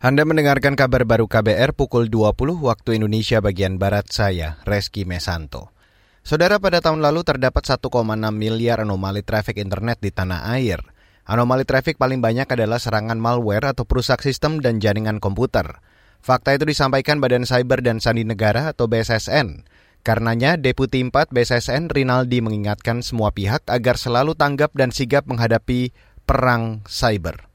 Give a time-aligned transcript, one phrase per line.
[0.00, 2.32] Anda mendengarkan kabar baru KBR pukul 20
[2.64, 5.76] waktu Indonesia bagian Barat saya, Reski Mesanto.
[6.24, 7.84] Saudara pada tahun lalu terdapat 1,6
[8.32, 10.80] miliar anomali traffic internet di tanah air.
[11.28, 15.84] Anomali traffic paling banyak adalah serangan malware atau perusak sistem dan jaringan komputer.
[16.24, 19.68] Fakta itu disampaikan Badan Cyber dan Sandi Negara atau BSSN.
[20.00, 25.92] Karenanya, Deputi 4 BSSN Rinaldi mengingatkan semua pihak agar selalu tanggap dan sigap menghadapi
[26.24, 27.49] perang cyber.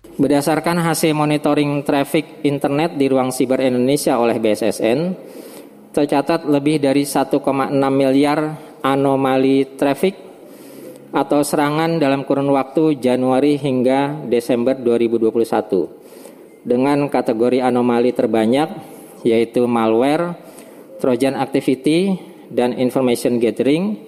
[0.00, 5.12] Berdasarkan hasil monitoring traffic internet di ruang siber Indonesia oleh BSSN,
[5.92, 7.36] tercatat lebih dari 1,6
[7.92, 10.16] miliar anomali traffic
[11.12, 18.68] atau serangan dalam kurun waktu Januari hingga Desember 2021 dengan kategori anomali terbanyak
[19.20, 20.32] yaitu malware,
[20.96, 22.16] trojan activity,
[22.48, 24.00] dan information gathering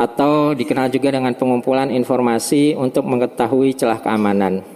[0.00, 4.71] atau dikenal juga dengan pengumpulan informasi untuk mengetahui celah keamanan.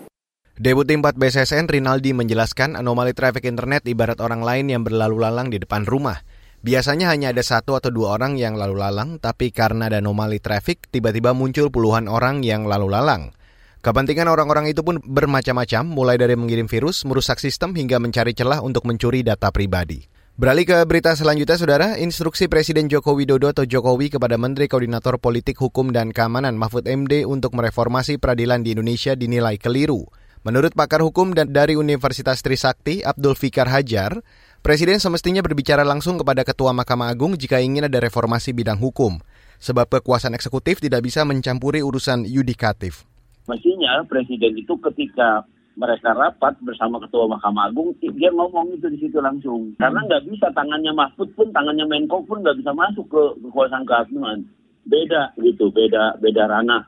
[0.56, 5.60] Deputi 4 BSSN Rinaldi menjelaskan anomali traffic internet ibarat orang lain yang berlalu lalang di
[5.60, 6.24] depan rumah.
[6.64, 10.88] Biasanya hanya ada satu atau dua orang yang lalu lalang, tapi karena ada anomali traffic,
[10.88, 13.36] tiba-tiba muncul puluhan orang yang lalu lalang.
[13.84, 18.88] Kepentingan orang-orang itu pun bermacam-macam, mulai dari mengirim virus, merusak sistem, hingga mencari celah untuk
[18.88, 20.08] mencuri data pribadi.
[20.40, 21.88] Beralih ke berita selanjutnya, Saudara.
[22.00, 27.28] Instruksi Presiden Joko Widodo atau Jokowi kepada Menteri Koordinator Politik Hukum dan Keamanan Mahfud MD
[27.28, 30.08] untuk mereformasi peradilan di Indonesia dinilai keliru.
[30.46, 34.22] Menurut pakar hukum dan dari Universitas Trisakti, Abdul Fikar Hajar,
[34.62, 39.18] Presiden semestinya berbicara langsung kepada Ketua Mahkamah Agung jika ingin ada reformasi bidang hukum,
[39.58, 43.02] sebab kekuasaan eksekutif tidak bisa mencampuri urusan yudikatif.
[43.50, 45.42] Mestinya Presiden itu ketika
[45.74, 49.74] mereka rapat bersama Ketua Mahkamah Agung, dia ngomong itu di situ langsung.
[49.82, 54.46] Karena nggak bisa tangannya Mahfud pun, tangannya Menko pun nggak bisa masuk ke kekuasaan kehakiman.
[54.86, 56.86] Beda gitu, beda beda ranah.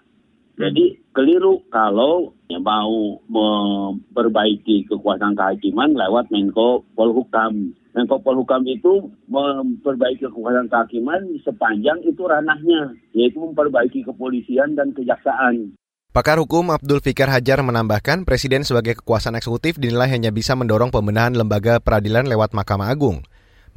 [0.58, 7.70] Jadi keliru kalau mau memperbaiki kekuasaan kehakiman lewat Menko Polhukam.
[7.94, 15.78] Menko Polhukam itu memperbaiki kekuasaan kehakiman sepanjang itu ranahnya, yaitu memperbaiki kepolisian dan kejaksaan.
[16.10, 21.38] Pakar hukum Abdul Fikar Hajar menambahkan Presiden sebagai kekuasaan eksekutif dinilai hanya bisa mendorong pembenahan
[21.38, 23.22] lembaga peradilan lewat Mahkamah Agung.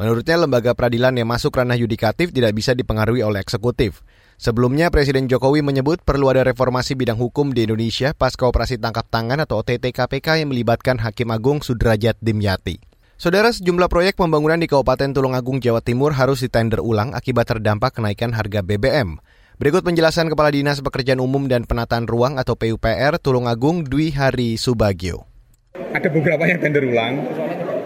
[0.02, 4.02] Menurutnya lembaga peradilan yang masuk ranah yudikatif tidak bisa dipengaruhi oleh eksekutif.
[4.41, 9.38] Sebelumnya Presiden Jokowi menyebut perlu ada reformasi bidang hukum di Indonesia pasca operasi tangkap tangan
[9.38, 12.81] atau OTT KPK yang melibatkan Hakim Agung Sudrajat Dimyati.
[13.22, 18.34] Saudara sejumlah proyek pembangunan di Kabupaten Tulungagung, Jawa Timur harus ditender ulang akibat terdampak kenaikan
[18.34, 19.22] harga BBM.
[19.62, 25.30] Berikut penjelasan Kepala Dinas Pekerjaan Umum dan Penataan Ruang atau PUPR Tulungagung Dwi Hari Subagio.
[25.78, 27.13] Ada beberapa yang tender ulang,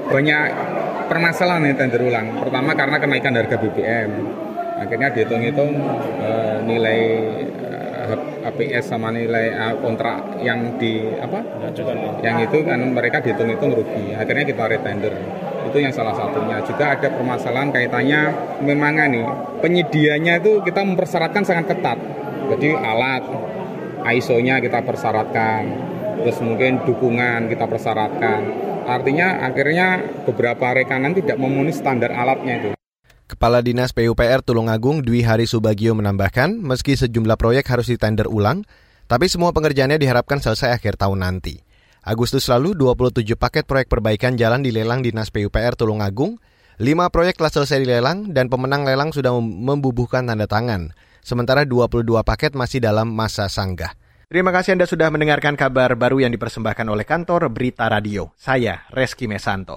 [0.07, 0.44] banyak
[1.11, 2.31] permasalahan yang tender ulang.
[2.39, 4.44] Pertama karena kenaikan harga BBM
[4.75, 5.72] akhirnya dihitung-hitung
[6.19, 7.00] uh, nilai
[7.63, 11.41] uh, eh, HPS sama nilai uh, kontrak yang di apa?
[12.22, 14.13] Yang itu kan mereka dihitung-hitung rugi.
[14.13, 15.16] Akhirnya kita retender.
[15.66, 16.62] Itu yang salah satunya.
[16.62, 18.22] Juga ada permasalahan kaitannya
[18.62, 19.25] memang nih
[19.63, 21.97] penyedianya itu kita mempersyaratkan sangat ketat.
[22.53, 23.24] Jadi alat
[24.06, 25.63] ISO-nya kita persyaratkan.
[26.22, 28.42] Terus mungkin dukungan kita persyaratkan.
[28.86, 32.84] Artinya akhirnya beberapa rekanan tidak memenuhi standar alatnya itu
[33.25, 38.62] Kepala Dinas PUPR Tulungagung Dwi Hari Subagio menambahkan, meski sejumlah proyek harus ditender ulang,
[39.09, 41.66] tapi semua pengerjaannya diharapkan selesai akhir tahun nanti.
[42.06, 46.38] Agustus lalu, 27 paket proyek perbaikan jalan dilelang Dinas PUPR Tulungagung,
[46.78, 50.94] 5 proyek telah selesai dilelang dan pemenang lelang sudah membubuhkan tanda tangan,
[51.25, 53.97] sementara 22 paket masih dalam masa sanggah.
[54.30, 58.38] Terima kasih Anda sudah mendengarkan kabar baru yang dipersembahkan oleh kantor Berita Radio.
[58.38, 59.74] Saya Reski Mesanto.